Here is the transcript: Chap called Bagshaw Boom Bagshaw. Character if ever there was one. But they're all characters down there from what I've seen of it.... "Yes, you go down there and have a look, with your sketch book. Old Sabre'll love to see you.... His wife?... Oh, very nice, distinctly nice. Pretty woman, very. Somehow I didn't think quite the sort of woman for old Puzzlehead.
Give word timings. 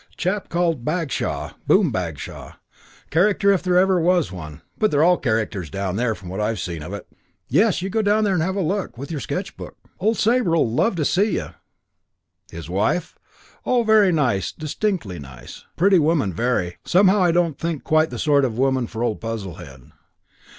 Chap 0.17 0.49
called 0.49 0.83
Bagshaw 0.83 1.51
Boom 1.67 1.91
Bagshaw. 1.91 2.53
Character 3.11 3.51
if 3.51 3.67
ever 3.67 3.73
there 3.75 3.99
was 3.99 4.31
one. 4.31 4.63
But 4.79 4.89
they're 4.89 5.03
all 5.03 5.19
characters 5.19 5.69
down 5.69 5.95
there 5.95 6.15
from 6.15 6.27
what 6.27 6.39
I've 6.41 6.57
seen 6.59 6.81
of 6.81 6.91
it.... 6.91 7.05
"Yes, 7.49 7.83
you 7.83 7.91
go 7.91 8.01
down 8.01 8.23
there 8.23 8.33
and 8.33 8.41
have 8.41 8.55
a 8.55 8.61
look, 8.63 8.97
with 8.97 9.11
your 9.11 9.19
sketch 9.19 9.55
book. 9.55 9.77
Old 9.99 10.17
Sabre'll 10.17 10.67
love 10.67 10.95
to 10.95 11.05
see 11.05 11.35
you.... 11.35 11.49
His 12.49 12.67
wife?... 12.67 13.15
Oh, 13.63 13.83
very 13.83 14.11
nice, 14.11 14.51
distinctly 14.51 15.19
nice. 15.19 15.65
Pretty 15.77 15.99
woman, 15.99 16.33
very. 16.33 16.77
Somehow 16.83 17.21
I 17.21 17.31
didn't 17.31 17.59
think 17.59 17.83
quite 17.83 18.09
the 18.09 18.17
sort 18.17 18.43
of 18.43 18.57
woman 18.57 18.87
for 18.87 19.03
old 19.03 19.21
Puzzlehead. 19.21 19.91